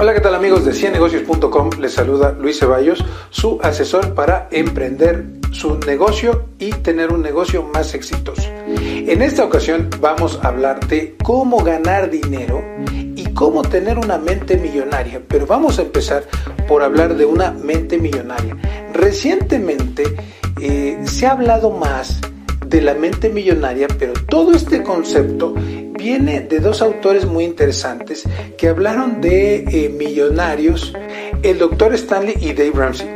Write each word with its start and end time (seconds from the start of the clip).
Hola, 0.00 0.14
¿qué 0.14 0.20
tal 0.20 0.36
amigos 0.36 0.64
de 0.64 0.74
ciennegocios.com? 0.74 1.70
Les 1.80 1.92
saluda 1.92 2.30
Luis 2.30 2.60
Ceballos, 2.60 3.04
su 3.30 3.58
asesor 3.60 4.14
para 4.14 4.46
emprender 4.52 5.24
su 5.50 5.76
negocio 5.80 6.50
y 6.60 6.70
tener 6.70 7.12
un 7.12 7.20
negocio 7.20 7.64
más 7.64 7.94
exitoso. 7.94 8.48
En 8.68 9.22
esta 9.22 9.44
ocasión 9.44 9.90
vamos 10.00 10.38
a 10.40 10.48
hablar 10.48 10.86
de 10.86 11.16
cómo 11.24 11.64
ganar 11.64 12.10
dinero 12.10 12.62
y 12.92 13.24
cómo 13.34 13.62
tener 13.62 13.98
una 13.98 14.18
mente 14.18 14.56
millonaria, 14.56 15.20
pero 15.26 15.48
vamos 15.48 15.80
a 15.80 15.82
empezar 15.82 16.22
por 16.68 16.84
hablar 16.84 17.16
de 17.16 17.24
una 17.24 17.50
mente 17.50 17.98
millonaria. 17.98 18.56
Recientemente 18.92 20.14
eh, 20.60 20.96
se 21.06 21.26
ha 21.26 21.32
hablado 21.32 21.72
más 21.72 22.20
de 22.68 22.82
la 22.82 22.94
mente 22.94 23.30
millonaria, 23.30 23.88
pero 23.98 24.12
todo 24.28 24.52
este 24.52 24.84
concepto 24.84 25.54
viene 25.98 26.40
de 26.40 26.60
dos 26.60 26.80
autores 26.80 27.26
muy 27.26 27.44
interesantes 27.44 28.22
que 28.56 28.68
hablaron 28.68 29.20
de 29.20 29.64
eh, 29.68 29.88
millonarios, 29.90 30.94
el 31.42 31.58
doctor 31.58 31.92
Stanley 31.94 32.36
y 32.40 32.52
Dave 32.54 32.72
Ramsey. 32.72 33.08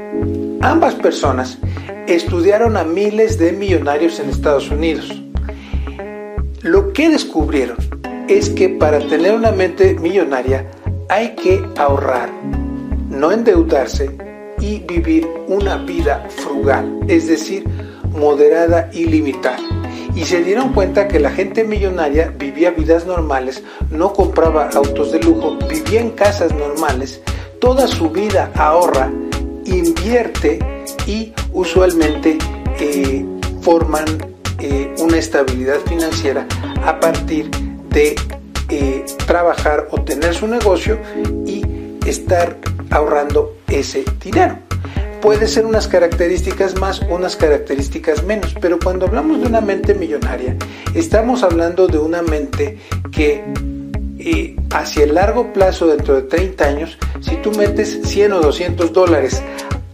Ambas 0.60 0.96
personas 0.96 1.58
estudiaron 2.06 2.76
a 2.76 2.84
miles 2.84 3.38
de 3.38 3.52
millonarios 3.52 4.18
en 4.20 4.28
Estados 4.28 4.70
Unidos. 4.70 5.10
Lo 6.62 6.92
que 6.92 7.08
descubrieron 7.08 7.78
es 8.28 8.50
que 8.50 8.68
para 8.68 8.98
tener 8.98 9.34
una 9.34 9.52
mente 9.52 9.94
millonaria 9.94 10.68
hay 11.08 11.34
que 11.36 11.64
ahorrar, 11.76 12.30
no 13.08 13.30
endeudarse 13.30 14.10
y 14.60 14.80
vivir 14.80 15.26
una 15.46 15.76
vida 15.76 16.26
frugal, 16.28 17.00
es 17.08 17.28
decir, 17.28 17.64
moderada 18.12 18.90
y 18.92 19.06
limitada 19.06 19.71
y 20.14 20.24
se 20.24 20.42
dieron 20.42 20.72
cuenta 20.72 21.08
que 21.08 21.18
la 21.18 21.30
gente 21.30 21.64
millonaria 21.64 22.32
vivía 22.36 22.70
vidas 22.70 23.06
normales, 23.06 23.62
no 23.90 24.12
compraba 24.12 24.68
autos 24.74 25.12
de 25.12 25.20
lujo, 25.20 25.56
vivía 25.68 26.00
en 26.00 26.10
casas 26.10 26.52
normales, 26.54 27.20
toda 27.60 27.86
su 27.86 28.10
vida 28.10 28.50
ahorra, 28.54 29.10
invierte 29.64 30.58
y 31.06 31.32
usualmente 31.52 32.38
eh, 32.78 33.24
forman 33.62 34.04
eh, 34.58 34.94
una 34.98 35.18
estabilidad 35.18 35.78
financiera 35.86 36.46
a 36.84 37.00
partir 37.00 37.50
de 37.88 38.14
eh, 38.68 39.04
trabajar 39.26 39.88
o 39.90 40.02
tener 40.02 40.34
su 40.34 40.46
negocio 40.46 40.98
y 41.46 41.62
estar 42.06 42.56
ahorrando 42.90 43.56
ese 43.68 44.04
dinero 44.20 44.58
puede 45.22 45.46
ser 45.46 45.64
unas 45.64 45.86
características 45.86 46.78
más, 46.80 47.00
unas 47.08 47.36
características 47.36 48.24
menos, 48.24 48.54
pero 48.60 48.78
cuando 48.78 49.06
hablamos 49.06 49.40
de 49.40 49.46
una 49.46 49.60
mente 49.60 49.94
millonaria, 49.94 50.56
estamos 50.94 51.44
hablando 51.44 51.86
de 51.86 51.96
una 51.96 52.22
mente 52.22 52.78
que 53.12 53.44
eh, 54.18 54.56
hacia 54.70 55.04
el 55.04 55.14
largo 55.14 55.52
plazo, 55.52 55.86
dentro 55.86 56.16
de 56.16 56.22
30 56.22 56.64
años, 56.64 56.98
si 57.20 57.36
tú 57.36 57.52
metes 57.52 58.00
100 58.02 58.32
o 58.32 58.40
200 58.40 58.92
dólares 58.92 59.40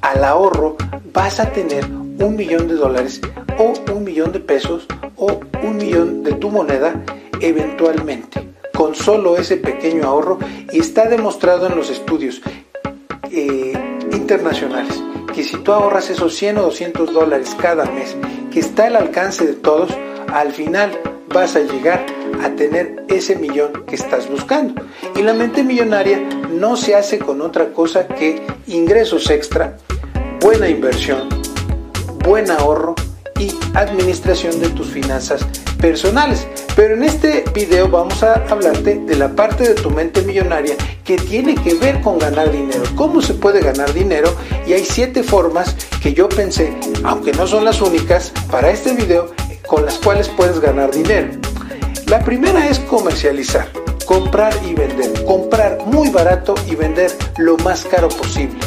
al 0.01 0.25
ahorro, 0.25 0.77
vas 1.13 1.39
a 1.41 1.53
tener 1.53 1.85
un 1.85 2.35
millón 2.35 2.67
de 2.67 2.75
dólares 2.75 3.21
o 3.59 3.75
un 3.93 4.05
millón 4.05 4.33
de 4.33 4.41
pesos 4.41 4.87
o 5.17 5.41
un 5.63 5.77
millón 5.77 6.25
de 6.25 6.33
tu 6.33 6.51
moneda 6.51 7.05
eventualmente. 7.41 8.49
Con 8.75 8.95
solo 8.95 9.37
ese 9.37 9.59
pequeño 9.59 10.05
ahorro 10.05 10.39
y 10.73 10.79
está 10.79 11.07
demostrado 11.07 11.67
en 11.67 11.77
los 11.77 11.91
estudios 11.91 12.41
eh, 13.31 13.73
internacionales 14.13 15.03
que 15.39 15.45
si 15.45 15.57
tú 15.59 15.73
ahorras 15.73 16.11
esos 16.11 16.35
100 16.35 16.59
o 16.59 16.63
200 16.63 17.13
dólares 17.13 17.57
cada 17.63 17.85
mes, 17.85 18.17
que 18.51 18.59
está 18.59 18.89
al 18.89 18.97
alcance 18.97 19.47
de 19.47 19.53
todos, 19.53 19.89
al 20.33 20.51
final 20.51 20.91
vas 21.33 21.55
a 21.55 21.61
llegar 21.61 22.05
a 22.43 22.49
tener 22.57 23.05
ese 23.07 23.37
millón 23.37 23.85
que 23.87 23.95
estás 23.95 24.29
buscando. 24.29 24.83
Y 25.15 25.23
la 25.23 25.35
mente 25.35 25.63
millonaria 25.63 26.19
no 26.51 26.77
se 26.77 26.97
hace 26.97 27.21
con 27.21 27.41
otra 27.41 27.73
cosa 27.73 28.09
que 28.09 28.45
ingresos 28.67 29.31
extra, 29.31 29.77
buena 30.41 30.69
inversión, 30.69 31.29
buen 32.25 32.51
ahorro 32.51 32.97
y 33.39 33.55
administración 33.75 34.59
de 34.59 34.71
tus 34.71 34.89
finanzas 34.89 35.47
personales. 35.81 36.49
Pero 36.79 36.95
en 36.95 37.03
este 37.03 37.43
video 37.53 37.89
vamos 37.89 38.23
a 38.23 38.35
hablarte 38.49 39.01
de 39.01 39.17
la 39.17 39.31
parte 39.31 39.65
de 39.65 39.75
tu 39.75 39.91
mente 39.91 40.23
millonaria 40.23 40.77
que 41.03 41.17
tiene 41.17 41.57
que 41.57 41.75
ver 41.75 42.01
con 42.03 42.21
ganar 42.21 42.53
dinero. 42.53 42.85
¿Cómo 42.95 43.21
se 43.21 43.35
puede 43.35 43.61
ganar 43.61 43.93
dinero? 43.93 44.33
Y 44.65 44.75
hay 44.75 44.85
siete 44.85 45.25
formas 45.25 45.75
que 46.01 46.15
yo 46.15 46.29
pensé, 46.29 46.73
aunque 47.03 47.33
no 47.33 47.49
son 47.49 47.65
las 47.65 47.81
únicas, 47.81 48.33
para 48.49 48.71
este 48.71 48.93
video 48.93 49.33
con 49.67 49.85
las 49.85 49.99
cuales 49.99 50.29
puedes 50.29 50.61
ganar 50.61 50.93
dinero. 50.93 51.31
La 52.07 52.21
primera 52.21 52.69
es 52.69 52.79
comercializar, 52.79 53.67
comprar 54.07 54.55
y 54.65 54.75
vender. 54.75 55.25
Comprar 55.25 55.79
muy 55.85 56.11
barato 56.11 56.55
y 56.71 56.77
vender 56.77 57.11
lo 57.39 57.57
más 57.57 57.85
caro 57.87 58.09
posible. 58.09 58.61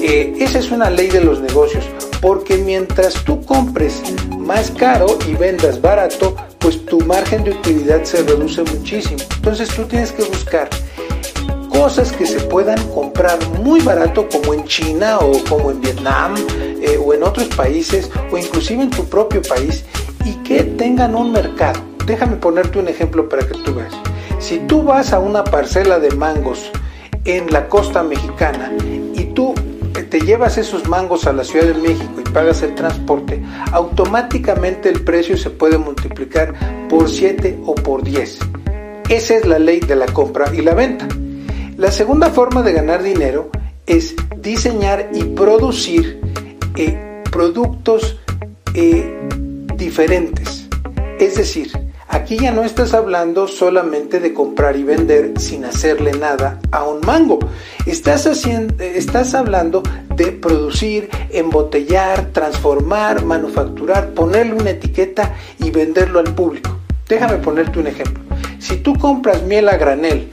Eh, 0.00 0.32
esa 0.38 0.60
es 0.60 0.70
una 0.70 0.88
ley 0.88 1.08
de 1.10 1.20
los 1.20 1.40
negocios, 1.40 1.84
porque 2.22 2.56
mientras 2.56 3.22
tú 3.24 3.44
compres 3.44 4.00
más 4.30 4.70
caro 4.70 5.18
y 5.28 5.34
vendas 5.34 5.82
barato, 5.82 6.34
pues 6.60 6.84
tu 6.84 7.00
margen 7.00 7.44
de 7.44 7.50
utilidad 7.50 8.04
se 8.04 8.22
reduce 8.22 8.62
muchísimo. 8.62 9.22
Entonces 9.36 9.68
tú 9.70 9.84
tienes 9.84 10.12
que 10.12 10.22
buscar 10.22 10.68
cosas 11.68 12.12
que 12.12 12.26
se 12.26 12.40
puedan 12.40 12.78
comprar 12.88 13.38
muy 13.60 13.80
barato 13.80 14.28
como 14.28 14.52
en 14.54 14.64
China 14.66 15.18
o 15.18 15.32
como 15.48 15.70
en 15.70 15.80
Vietnam 15.80 16.34
eh, 16.82 16.98
o 17.02 17.14
en 17.14 17.22
otros 17.22 17.48
países 17.48 18.10
o 18.30 18.36
inclusive 18.36 18.82
en 18.82 18.90
tu 18.90 19.04
propio 19.06 19.40
país 19.42 19.84
y 20.24 20.34
que 20.44 20.62
tengan 20.62 21.14
un 21.14 21.32
mercado. 21.32 21.80
Déjame 22.06 22.36
ponerte 22.36 22.78
un 22.78 22.88
ejemplo 22.88 23.28
para 23.28 23.46
que 23.46 23.54
tú 23.54 23.74
veas. 23.74 23.94
Si 24.38 24.58
tú 24.58 24.82
vas 24.82 25.12
a 25.12 25.18
una 25.18 25.44
parcela 25.44 25.98
de 25.98 26.10
mangos 26.10 26.70
en 27.24 27.50
la 27.52 27.68
costa 27.68 28.02
mexicana 28.02 28.72
y 29.14 29.24
tú 29.34 29.54
te 30.10 30.20
llevas 30.20 30.58
esos 30.58 30.88
mangos 30.88 31.26
a 31.26 31.32
la 31.32 31.44
Ciudad 31.44 31.66
de 31.66 31.74
México 31.74 32.19
pagas 32.30 32.62
el 32.62 32.74
transporte, 32.74 33.42
automáticamente 33.72 34.88
el 34.88 35.02
precio 35.02 35.36
se 35.36 35.50
puede 35.50 35.78
multiplicar 35.78 36.54
por 36.88 37.08
7 37.08 37.60
o 37.66 37.74
por 37.74 38.02
10. 38.02 38.38
Esa 39.08 39.36
es 39.36 39.46
la 39.46 39.58
ley 39.58 39.80
de 39.80 39.96
la 39.96 40.06
compra 40.06 40.54
y 40.54 40.62
la 40.62 40.74
venta. 40.74 41.06
La 41.76 41.90
segunda 41.90 42.30
forma 42.30 42.62
de 42.62 42.72
ganar 42.72 43.02
dinero 43.02 43.50
es 43.86 44.14
diseñar 44.38 45.10
y 45.12 45.24
producir 45.24 46.20
eh, 46.76 47.22
productos 47.30 48.20
eh, 48.74 49.18
diferentes. 49.76 50.68
Es 51.18 51.36
decir, 51.36 51.70
Aquí 52.12 52.36
ya 52.38 52.50
no 52.50 52.64
estás 52.64 52.92
hablando 52.92 53.46
solamente 53.46 54.18
de 54.18 54.34
comprar 54.34 54.76
y 54.76 54.82
vender 54.82 55.34
sin 55.38 55.64
hacerle 55.64 56.10
nada 56.10 56.58
a 56.72 56.82
un 56.82 57.00
mango. 57.06 57.38
Estás, 57.86 58.26
haciendo, 58.26 58.82
estás 58.82 59.32
hablando 59.32 59.84
de 60.20 60.32
producir, 60.32 61.08
embotellar, 61.30 62.26
transformar, 62.32 63.24
manufacturar, 63.24 64.10
ponerle 64.10 64.52
una 64.52 64.70
etiqueta 64.70 65.34
y 65.58 65.70
venderlo 65.70 66.18
al 66.18 66.34
público. 66.34 66.76
Déjame 67.08 67.38
ponerte 67.38 67.78
un 67.78 67.86
ejemplo. 67.86 68.22
Si 68.58 68.76
tú 68.76 68.94
compras 68.98 69.42
miel 69.44 69.70
a 69.70 69.78
granel 69.78 70.28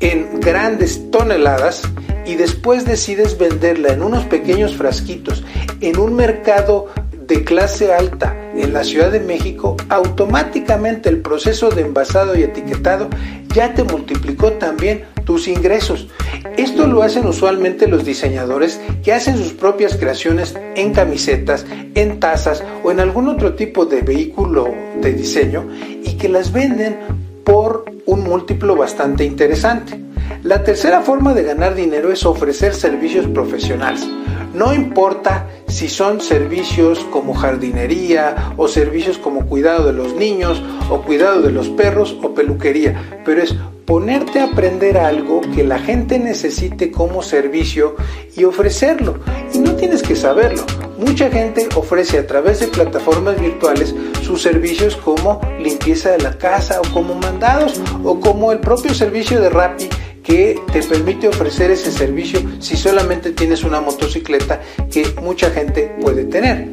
en 0.00 0.40
grandes 0.40 1.10
toneladas 1.10 1.88
y 2.26 2.34
después 2.34 2.84
decides 2.84 3.38
venderla 3.38 3.94
en 3.94 4.02
unos 4.02 4.24
pequeños 4.24 4.76
frasquitos 4.76 5.42
en 5.80 5.98
un 5.98 6.14
mercado 6.14 6.88
de 7.26 7.44
clase 7.44 7.94
alta 7.94 8.36
en 8.54 8.74
la 8.74 8.84
Ciudad 8.84 9.10
de 9.10 9.20
México, 9.20 9.78
automáticamente 9.88 11.08
el 11.08 11.22
proceso 11.22 11.70
de 11.70 11.80
envasado 11.80 12.36
y 12.36 12.42
etiquetado 12.42 13.08
ya 13.54 13.72
te 13.72 13.84
multiplicó 13.84 14.52
también 14.52 15.06
tus 15.24 15.48
ingresos. 15.48 16.08
Esto 16.56 16.86
lo 16.86 17.02
hacen 17.02 17.26
usualmente 17.26 17.88
los 17.88 18.04
diseñadores 18.04 18.80
que 19.02 19.12
hacen 19.12 19.36
sus 19.36 19.52
propias 19.52 19.96
creaciones 19.96 20.54
en 20.76 20.92
camisetas, 20.92 21.66
en 21.94 22.20
tazas 22.20 22.62
o 22.82 22.90
en 22.90 23.00
algún 23.00 23.28
otro 23.28 23.54
tipo 23.54 23.86
de 23.86 24.02
vehículo 24.02 24.72
de 25.00 25.12
diseño 25.12 25.66
y 26.04 26.16
que 26.16 26.28
las 26.28 26.52
venden 26.52 26.96
por 27.44 27.84
un 28.06 28.24
múltiplo 28.24 28.76
bastante 28.76 29.24
interesante. 29.24 29.98
La 30.42 30.62
tercera 30.62 31.00
forma 31.00 31.34
de 31.34 31.42
ganar 31.42 31.74
dinero 31.74 32.12
es 32.12 32.24
ofrecer 32.24 32.74
servicios 32.74 33.26
profesionales. 33.26 34.06
No 34.54 34.72
importa 34.72 35.48
si 35.66 35.88
son 35.88 36.20
servicios 36.20 37.00
como 37.10 37.34
jardinería 37.34 38.54
o 38.56 38.68
servicios 38.68 39.18
como 39.18 39.46
cuidado 39.46 39.86
de 39.86 39.92
los 39.92 40.14
niños 40.14 40.62
o 40.88 41.02
cuidado 41.02 41.42
de 41.42 41.50
los 41.50 41.68
perros 41.70 42.16
o 42.22 42.34
peluquería, 42.34 43.20
pero 43.24 43.42
es 43.42 43.56
ponerte 43.84 44.38
a 44.38 44.44
aprender 44.44 44.96
algo 44.96 45.40
que 45.40 45.64
la 45.64 45.80
gente 45.80 46.20
necesite 46.20 46.92
como 46.92 47.20
servicio 47.22 47.96
y 48.36 48.44
ofrecerlo. 48.44 49.18
Y 49.52 49.58
no 49.58 49.74
tienes 49.74 50.02
que 50.02 50.14
saberlo. 50.14 50.64
Mucha 50.98 51.30
gente 51.30 51.68
ofrece 51.74 52.18
a 52.18 52.26
través 52.26 52.60
de 52.60 52.68
plataformas 52.68 53.40
virtuales 53.40 53.92
sus 54.22 54.40
servicios 54.40 54.94
como 54.94 55.40
limpieza 55.58 56.12
de 56.12 56.18
la 56.18 56.38
casa 56.38 56.80
o 56.80 56.94
como 56.94 57.14
mandados 57.14 57.80
o 58.04 58.20
como 58.20 58.52
el 58.52 58.60
propio 58.60 58.94
servicio 58.94 59.40
de 59.40 59.50
Rappi 59.50 59.88
que 60.24 60.58
te 60.72 60.82
permite 60.82 61.28
ofrecer 61.28 61.70
ese 61.70 61.92
servicio 61.92 62.40
si 62.58 62.76
solamente 62.76 63.30
tienes 63.32 63.62
una 63.62 63.80
motocicleta 63.80 64.60
que 64.90 65.06
mucha 65.22 65.50
gente 65.50 65.94
puede 66.00 66.24
tener. 66.24 66.66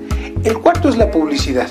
El 0.44 0.57
cuarto 0.59 0.89
es 0.89 0.98
la 0.98 1.12
publicidad. 1.12 1.69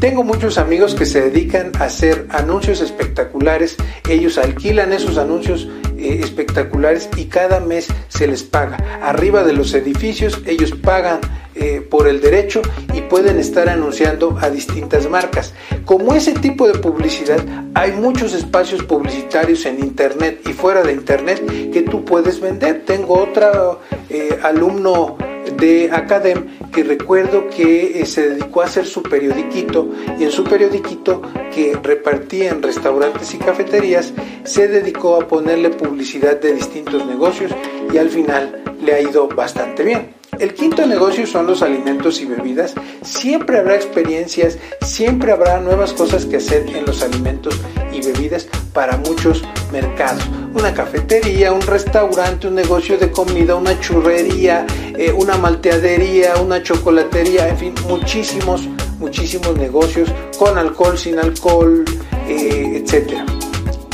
Tengo 0.00 0.24
muchos 0.24 0.58
amigos 0.58 0.94
que 0.94 1.06
se 1.06 1.20
dedican 1.20 1.72
a 1.78 1.84
hacer 1.84 2.26
anuncios 2.30 2.80
espectaculares. 2.80 3.76
Ellos 4.08 4.38
alquilan 4.38 4.92
esos 4.92 5.18
anuncios 5.18 5.68
eh, 6.04 6.20
espectaculares 6.22 7.08
y 7.16 7.24
cada 7.24 7.60
mes 7.60 7.88
se 8.08 8.26
les 8.26 8.42
paga. 8.42 8.76
Arriba 9.02 9.42
de 9.42 9.54
los 9.54 9.72
edificios 9.72 10.42
ellos 10.46 10.72
pagan 10.72 11.20
eh, 11.54 11.80
por 11.88 12.08
el 12.08 12.20
derecho 12.20 12.60
y 12.92 13.00
pueden 13.02 13.38
estar 13.38 13.68
anunciando 13.68 14.36
a 14.40 14.50
distintas 14.50 15.08
marcas. 15.08 15.54
Como 15.84 16.14
ese 16.14 16.34
tipo 16.34 16.66
de 16.66 16.78
publicidad, 16.78 17.40
hay 17.74 17.92
muchos 17.92 18.34
espacios 18.34 18.82
publicitarios 18.82 19.64
en 19.64 19.78
Internet 19.78 20.40
y 20.46 20.52
fuera 20.52 20.82
de 20.82 20.92
Internet 20.92 21.70
que 21.72 21.82
tú 21.82 22.04
puedes 22.04 22.40
vender. 22.40 22.84
Tengo 22.84 23.18
otro 23.18 23.80
eh, 24.10 24.38
alumno 24.42 25.16
de 25.56 25.90
Academ 25.92 26.46
que 26.72 26.82
recuerdo 26.82 27.48
que 27.48 28.00
eh, 28.00 28.06
se 28.06 28.30
dedicó 28.30 28.62
a 28.62 28.64
hacer 28.64 28.86
su 28.86 29.02
periodiquito 29.02 29.90
y 30.18 30.24
en 30.24 30.30
su 30.30 30.44
periodiquito 30.44 31.22
que 31.54 31.76
repartía 31.82 32.50
en 32.50 32.62
restaurantes 32.62 33.32
y 33.34 33.38
cafeterías 33.38 34.12
se 34.44 34.68
dedicó 34.68 35.16
a 35.16 35.28
ponerle 35.28 35.70
publicidad 35.70 36.40
de 36.40 36.54
distintos 36.54 37.06
negocios 37.06 37.52
y 37.92 37.98
al 37.98 38.10
final 38.10 38.62
le 38.82 38.94
ha 38.94 39.00
ido 39.00 39.28
bastante 39.28 39.84
bien. 39.84 40.14
El 40.38 40.54
quinto 40.54 40.84
negocio 40.86 41.26
son 41.26 41.46
los 41.46 41.62
alimentos 41.62 42.20
y 42.20 42.24
bebidas. 42.24 42.74
Siempre 43.02 43.58
habrá 43.58 43.76
experiencias, 43.76 44.58
siempre 44.82 45.32
habrá 45.32 45.60
nuevas 45.60 45.92
cosas 45.92 46.26
que 46.26 46.36
hacer 46.36 46.66
en 46.74 46.84
los 46.86 47.02
alimentos 47.02 47.60
y 47.92 48.00
bebidas 48.00 48.48
para 48.72 48.96
muchos 48.96 49.44
mercados. 49.72 50.24
Una 50.54 50.74
cafetería, 50.74 51.52
un 51.52 51.62
restaurante, 51.62 52.48
un 52.48 52.56
negocio 52.56 52.98
de 52.98 53.10
comida, 53.10 53.54
una 53.54 53.78
churrería, 53.80 54.66
eh, 54.96 55.12
una 55.12 55.36
malteadería, 55.36 56.36
una 56.36 56.62
chocolatería, 56.62 57.48
en 57.48 57.58
fin, 57.58 57.74
muchísimos, 57.88 58.62
muchísimos 58.98 59.56
negocios 59.56 60.08
con 60.38 60.58
alcohol, 60.58 60.98
sin 60.98 61.18
alcohol, 61.18 61.84
eh, 62.28 62.82
etc. 62.84 63.20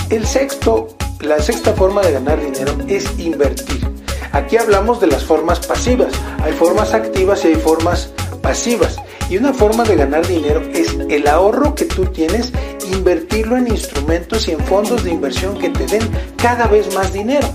El 0.08 0.26
sexto, 0.26 0.88
la 1.20 1.38
sexta 1.40 1.74
forma 1.74 2.00
de 2.02 2.12
ganar 2.12 2.40
dinero 2.40 2.72
es 2.88 3.18
invertir. 3.18 3.90
Aquí 4.32 4.56
hablamos 4.56 5.00
de 5.00 5.08
las 5.08 5.24
formas 5.24 5.58
pasivas. 5.66 6.12
Hay 6.42 6.52
formas 6.52 6.94
activas 6.94 7.44
y 7.44 7.48
hay 7.48 7.54
formas 7.56 8.10
pasivas. 8.42 8.96
Y 9.28 9.36
una 9.36 9.52
forma 9.52 9.84
de 9.84 9.96
ganar 9.96 10.26
dinero 10.26 10.60
es 10.72 10.96
el 11.08 11.26
ahorro 11.26 11.74
que 11.74 11.84
tú 11.84 12.06
tienes, 12.06 12.52
invertirlo 12.92 13.56
en 13.56 13.68
instrumentos 13.68 14.48
y 14.48 14.52
en 14.52 14.60
fondos 14.60 15.04
de 15.04 15.10
inversión 15.10 15.56
que 15.58 15.68
te 15.68 15.86
den 15.86 16.02
cada 16.36 16.66
vez 16.66 16.92
más 16.94 17.12
dinero. 17.12 17.48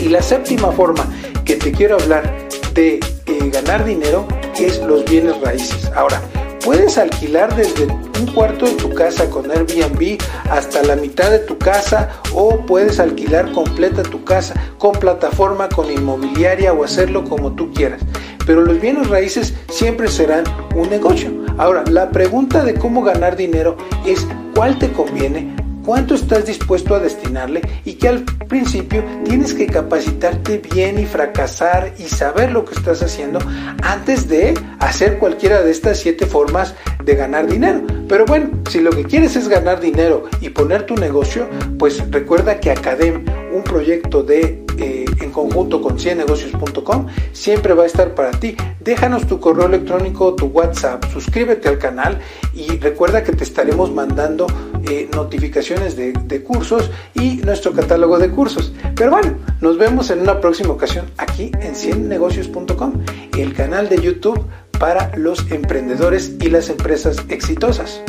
Y 0.00 0.08
la 0.08 0.22
séptima 0.22 0.72
forma 0.72 1.06
que 1.44 1.56
te 1.56 1.72
quiero 1.72 1.96
hablar 1.96 2.48
de 2.74 3.00
eh, 3.26 3.50
ganar 3.52 3.84
dinero 3.84 4.26
es 4.58 4.78
los 4.82 5.04
bienes 5.04 5.38
raíces. 5.40 5.90
Ahora, 5.94 6.22
puedes 6.64 6.98
alquilar 6.98 7.54
desde 7.56 7.86
un 7.86 8.26
cuarto 8.34 8.66
de 8.66 8.72
tu 8.72 8.90
casa 8.90 9.28
con 9.30 9.50
Airbnb 9.50 10.18
hasta 10.50 10.82
la 10.82 10.96
mitad 10.96 11.30
de 11.30 11.40
tu 11.40 11.58
casa 11.58 12.10
o 12.34 12.64
puedes 12.66 13.00
alquilar 13.00 13.50
completa 13.52 14.02
tu 14.02 14.24
casa 14.24 14.54
con 14.78 14.92
plataforma, 14.92 15.68
con 15.68 15.90
inmobiliaria 15.90 16.72
o 16.72 16.84
hacerlo 16.84 17.24
como 17.24 17.52
tú 17.52 17.72
quieras. 17.72 18.00
Pero 18.46 18.62
los 18.62 18.80
bienes 18.80 19.08
raíces 19.08 19.54
siempre 19.68 20.08
serán 20.08 20.44
un 20.74 20.88
negocio. 20.90 21.30
Ahora, 21.58 21.84
la 21.90 22.10
pregunta 22.10 22.64
de 22.64 22.74
cómo 22.74 23.02
ganar 23.02 23.36
dinero 23.36 23.76
es 24.06 24.26
cuál 24.54 24.78
te 24.78 24.90
conviene, 24.92 25.54
cuánto 25.90 26.14
estás 26.14 26.46
dispuesto 26.46 26.94
a 26.94 27.00
destinarle 27.00 27.62
y 27.84 27.94
que 27.94 28.06
al 28.06 28.22
principio 28.46 29.02
tienes 29.24 29.52
que 29.52 29.66
capacitarte 29.66 30.58
bien 30.58 31.00
y 31.00 31.04
fracasar 31.04 31.92
y 31.98 32.04
saber 32.04 32.52
lo 32.52 32.64
que 32.64 32.74
estás 32.74 33.02
haciendo 33.02 33.40
antes 33.82 34.28
de 34.28 34.54
hacer 34.78 35.18
cualquiera 35.18 35.62
de 35.62 35.72
estas 35.72 35.98
siete 35.98 36.26
formas 36.26 36.76
de 37.04 37.16
ganar 37.16 37.48
dinero. 37.48 37.82
Pero 38.08 38.24
bueno, 38.24 38.50
si 38.70 38.78
lo 38.78 38.90
que 38.90 39.02
quieres 39.02 39.34
es 39.34 39.48
ganar 39.48 39.80
dinero 39.80 40.26
y 40.40 40.50
poner 40.50 40.86
tu 40.86 40.94
negocio, 40.94 41.48
pues 41.76 42.00
recuerda 42.12 42.60
que 42.60 42.70
Academ, 42.70 43.24
un 43.52 43.64
proyecto 43.64 44.22
de 44.22 44.64
eh, 44.78 45.06
en 45.30 45.32
conjunto 45.32 45.80
con 45.80 45.98
ciennegocios.com, 45.98 47.06
siempre 47.32 47.74
va 47.74 47.84
a 47.84 47.86
estar 47.86 48.14
para 48.14 48.32
ti. 48.32 48.56
Déjanos 48.80 49.26
tu 49.26 49.38
correo 49.38 49.66
electrónico, 49.66 50.34
tu 50.34 50.46
WhatsApp, 50.46 51.04
suscríbete 51.12 51.68
al 51.68 51.78
canal 51.78 52.18
y 52.52 52.78
recuerda 52.78 53.22
que 53.22 53.32
te 53.32 53.44
estaremos 53.44 53.92
mandando 53.92 54.46
eh, 54.88 55.08
notificaciones 55.14 55.96
de, 55.96 56.12
de 56.12 56.42
cursos 56.42 56.90
y 57.14 57.36
nuestro 57.36 57.72
catálogo 57.72 58.18
de 58.18 58.30
cursos. 58.30 58.72
Pero 58.96 59.12
bueno, 59.12 59.38
nos 59.60 59.78
vemos 59.78 60.10
en 60.10 60.20
una 60.20 60.40
próxima 60.40 60.72
ocasión 60.72 61.06
aquí 61.16 61.52
en 61.60 61.74
ciennegocios.com, 61.76 63.04
el 63.38 63.54
canal 63.54 63.88
de 63.88 64.00
YouTube 64.00 64.44
para 64.78 65.14
los 65.16 65.50
emprendedores 65.52 66.32
y 66.40 66.50
las 66.50 66.70
empresas 66.70 67.18
exitosas. 67.28 68.02